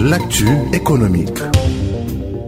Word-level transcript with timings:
L'actu 0.00 0.46
économique. 0.72 1.40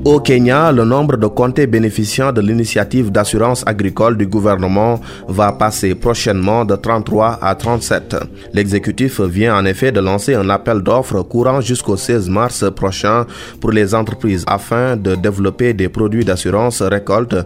Au 0.09 0.21
Kenya, 0.21 0.73
le 0.73 0.87
nombre 0.87 1.19
de 1.19 1.27
comtés 1.27 1.67
bénéficiant 1.67 2.33
de 2.33 2.41
l'initiative 2.41 3.13
d'assurance 3.13 3.63
agricole 3.67 4.17
du 4.17 4.27
gouvernement 4.27 4.99
va 5.29 5.53
passer 5.53 5.95
prochainement 5.95 6.65
de 6.65 6.77
33 6.77 7.39
à 7.43 7.55
37. 7.55 8.17
L'exécutif 8.55 9.21
vient 9.21 9.55
en 9.59 9.67
effet 9.67 9.93
de 9.93 10.01
lancer 10.01 10.35
un 10.35 10.49
appel 10.49 10.81
d'offres 10.81 11.21
courant 11.21 11.61
jusqu'au 11.61 11.99
16 11.99 12.31
mars 12.31 12.65
prochain 12.75 13.27
pour 13.61 13.71
les 13.71 13.95
entreprises 13.95 14.47
afin 14.47 14.97
de 14.97 15.15
développer 15.15 15.75
des 15.75 15.91
produits 15.91 16.25
d'assurance 16.25 16.81
récolte 16.81 17.37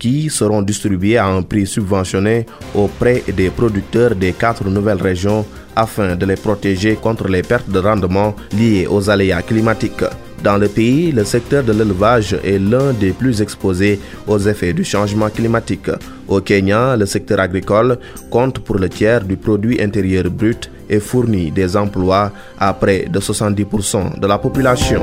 qui 0.00 0.28
seront 0.28 0.62
distribués 0.62 1.18
à 1.18 1.28
un 1.28 1.42
prix 1.42 1.68
subventionné 1.68 2.46
auprès 2.74 3.22
des 3.32 3.50
producteurs 3.50 4.16
des 4.16 4.32
quatre 4.32 4.64
nouvelles 4.68 5.00
régions 5.00 5.46
afin 5.76 6.16
de 6.16 6.26
les 6.26 6.34
protéger 6.34 6.96
contre 6.96 7.28
les 7.28 7.44
pertes 7.44 7.70
de 7.70 7.78
rendement 7.78 8.34
liées 8.52 8.88
aux 8.90 9.08
aléas 9.08 9.42
climatiques. 9.42 10.02
Dans 10.42 10.56
le 10.56 10.68
pays, 10.68 11.10
le 11.10 11.24
secteur 11.24 11.64
de 11.64 11.72
l'élevage 11.72 12.36
est 12.44 12.58
l'un 12.58 12.92
des 12.92 13.10
plus 13.10 13.42
exposés 13.42 13.98
aux 14.26 14.38
effets 14.38 14.72
du 14.72 14.84
changement 14.84 15.28
climatique. 15.30 15.90
Au 16.28 16.40
Kenya, 16.40 16.96
le 16.96 17.06
secteur 17.06 17.40
agricole 17.40 17.98
compte 18.30 18.60
pour 18.60 18.76
le 18.76 18.88
tiers 18.88 19.24
du 19.24 19.36
produit 19.36 19.80
intérieur 19.82 20.24
brut 20.30 20.70
et 20.88 21.00
fournit 21.00 21.50
des 21.50 21.76
emplois 21.76 22.30
à 22.58 22.72
près 22.72 23.06
de 23.08 23.18
70% 23.18 24.20
de 24.20 24.26
la 24.26 24.38
population 24.38 25.02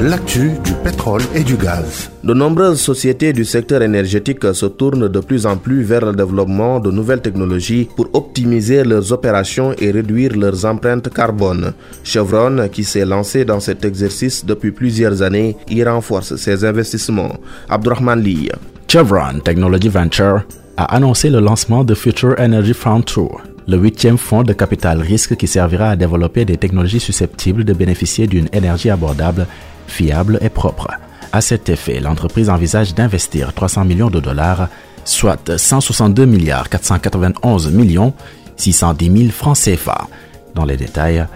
l'actu 0.00 0.52
du 0.62 0.72
pétrole 0.84 1.22
et 1.34 1.42
du 1.42 1.56
gaz. 1.56 2.10
De 2.22 2.32
nombreuses 2.32 2.80
sociétés 2.80 3.32
du 3.32 3.44
secteur 3.44 3.82
énergétique 3.82 4.54
se 4.54 4.66
tournent 4.66 5.08
de 5.08 5.20
plus 5.20 5.44
en 5.44 5.56
plus 5.56 5.82
vers 5.82 6.04
le 6.04 6.12
développement 6.12 6.78
de 6.78 6.90
nouvelles 6.90 7.20
technologies 7.20 7.88
pour 7.96 8.08
optimiser 8.12 8.84
leurs 8.84 9.12
opérations 9.12 9.74
et 9.78 9.90
réduire 9.90 10.36
leurs 10.36 10.64
empreintes 10.64 11.12
carbone. 11.12 11.72
Chevron, 12.04 12.68
qui 12.68 12.84
s'est 12.84 13.04
lancé 13.04 13.44
dans 13.44 13.60
cet 13.60 13.84
exercice 13.84 14.44
depuis 14.44 14.70
plusieurs 14.70 15.20
années, 15.22 15.56
y 15.68 15.82
renforce 15.82 16.36
ses 16.36 16.64
investissements. 16.64 17.36
Abdurrahman 17.68 18.20
Lee. 18.20 18.50
Chevron 18.86 19.40
Technology 19.42 19.88
Venture 19.88 20.42
a 20.76 20.94
annoncé 20.94 21.28
le 21.28 21.40
lancement 21.40 21.82
de 21.82 21.94
Future 21.94 22.36
Energy 22.38 22.72
Fund 22.72 23.04
Tour, 23.04 23.40
le 23.66 23.76
huitième 23.76 24.16
fonds 24.16 24.44
de 24.44 24.52
capital 24.52 25.00
risque 25.02 25.36
qui 25.36 25.48
servira 25.48 25.90
à 25.90 25.96
développer 25.96 26.44
des 26.44 26.56
technologies 26.56 27.00
susceptibles 27.00 27.64
de 27.64 27.72
bénéficier 27.72 28.28
d'une 28.28 28.48
énergie 28.52 28.90
abordable 28.90 29.46
fiable 29.88 30.38
et 30.40 30.48
propre. 30.48 30.88
À 31.32 31.40
cet 31.40 31.68
effet, 31.68 32.00
l'entreprise 32.00 32.48
envisage 32.48 32.94
d'investir 32.94 33.52
300 33.52 33.84
millions 33.84 34.10
de 34.10 34.20
dollars, 34.20 34.68
soit 35.04 35.56
162 35.56 36.24
milliards 36.24 36.68
491 36.68 37.70
millions 37.72 38.14
610 38.56 39.18
000 39.18 39.30
francs 39.30 39.58
CFA. 39.58 40.08
Dans 40.54 40.64
les 40.64 40.76
détails, 40.76 41.26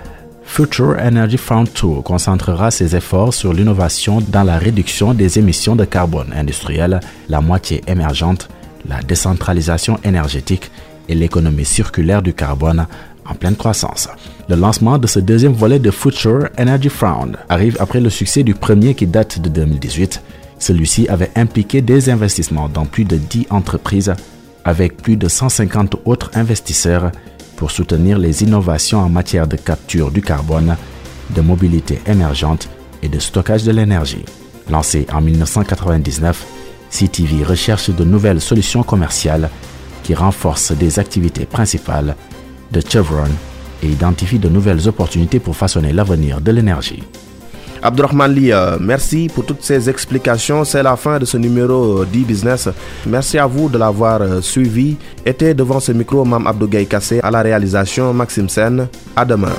Future 0.44 0.97
Energy 1.00 1.39
Fund 1.39 1.72
Tour 1.72 2.03
concentrera 2.03 2.70
ses 2.70 2.97
efforts 2.97 3.33
sur 3.33 3.53
l'innovation 3.53 4.20
dans 4.20 4.42
la 4.42 4.59
réduction 4.59 5.14
des 5.14 5.39
émissions 5.39 5.77
de 5.77 5.84
carbone 5.84 6.33
industrielles, 6.34 7.00
la 7.28 7.41
moitié 7.41 7.83
émergente, 7.87 8.48
la 8.87 9.00
décentralisation 9.00 9.98
énergétique 10.05 10.70
et 11.09 11.14
l'économie 11.14 11.64
circulaire 11.64 12.22
du 12.22 12.34
carbone 12.34 12.87
en 13.27 13.34
pleine 13.34 13.56
croissance. 13.56 14.09
Le 14.48 14.56
lancement 14.56 14.98
de 14.98 15.06
ce 15.06 15.19
deuxième 15.19 15.53
volet 15.53 15.78
de 15.78 15.91
Future 15.91 16.48
Energy 16.59 16.89
Fund 16.89 17.37
arrive 17.48 17.77
après 17.81 18.01
le 18.01 18.11
succès 18.11 18.42
du 18.42 18.55
premier 18.55 18.95
qui 18.95 19.06
date 19.06 19.41
de 19.41 19.48
2018. 19.48 20.23
Celui-ci 20.59 21.09
avait 21.09 21.31
impliqué 21.37 21.83
des 21.83 22.11
investissements 22.11 22.69
dans 22.69 22.84
plus 22.84 23.05
de 23.05 23.17
10 23.17 23.47
entreprises 23.50 24.15
avec 24.65 24.97
plus 24.97 25.17
de 25.17 25.28
150 25.28 25.97
autres 26.05 26.31
investisseurs 26.34 27.11
pour 27.56 27.70
soutenir 27.70 28.19
les 28.19 28.43
innovations 28.43 29.00
en 29.00 29.09
matière 29.09 29.47
de 29.47 29.56
capture 29.56 30.11
du 30.11 30.23
carbone, 30.23 30.77
de 31.34 31.41
mobilité 31.41 32.00
émergente 32.06 32.69
et 33.03 33.09
de 33.09 33.19
stockage 33.19 33.65
de 33.65 33.72
l'énergie. 33.72 34.25
Lancé 34.71 35.06
en 35.12 35.21
1999, 35.21 36.47
CTV 36.91 37.44
recherche 37.44 37.91
de 37.91 38.04
nouvelles 38.04 38.41
solutions 38.41 38.83
commerciales 38.83 39.50
qui 40.03 40.15
renforcent 40.15 40.72
des 40.72 40.99
activités 40.99 41.47
principales 41.47 42.16
de 42.72 42.81
Chevron 42.81 43.28
et 43.83 43.88
identifie 43.88 44.38
de 44.38 44.49
nouvelles 44.49 44.88
opportunités 44.88 45.41
pour 45.41 45.56
façonner 45.56 45.93
l'avenir 45.93 46.41
de 46.41 46.50
l'énergie. 46.53 47.03
Abdurrahman 47.83 48.33
Li, 48.33 48.53
merci 48.81 49.28
pour 49.34 49.44
toutes 49.44 49.62
ces 49.62 49.91
explications. 49.91 50.65
C'est 50.65 50.83
la 50.84 50.97
fin 50.97 51.19
de 51.19 51.25
ce 51.25 51.37
numéro 51.37 52.05
d'e-business. 52.05 52.69
Merci 53.06 53.38
à 53.38 53.47
vous 53.47 53.69
de 53.69 53.77
l'avoir 53.77 54.22
euh, 54.22 54.41
suivi. 54.41 54.97
Était 55.27 55.53
devant 55.53 55.81
ce 55.81 55.91
micro 55.91 56.25
Mam 56.25 56.47
Abdou 56.47 56.69
Kassé 56.69 57.21
à 57.22 57.31
la 57.31 57.43
réalisation 57.43 58.15
Maxime 58.15 58.49
Sen. 58.49 58.87
À 59.16 59.25
demain. 59.25 59.53